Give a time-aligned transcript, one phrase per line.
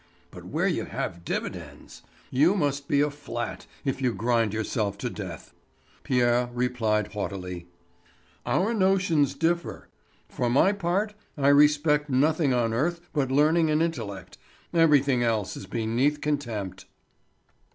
[0.31, 2.01] But where you have dividends!
[2.31, 5.53] You must be a flat if you grind yourself to death."
[6.01, 7.67] Pierre replied haughtily:
[8.43, 9.89] "Our notions differ.
[10.27, 14.39] For my part, I respect nothing on earth but learning and intellect;
[14.73, 16.85] everything else is beneath contempt."